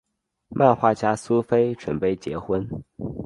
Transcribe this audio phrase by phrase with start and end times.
[0.49, 2.67] 漫画家苏菲准备结婚。